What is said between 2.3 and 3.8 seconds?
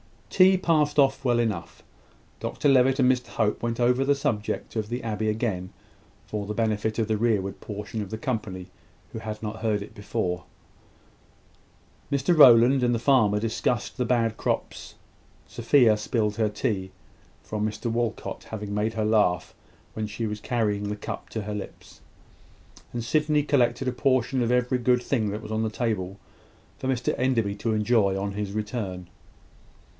Dr Levitt and Mr Hope went